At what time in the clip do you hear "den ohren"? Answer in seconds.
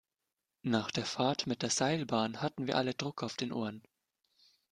3.35-3.83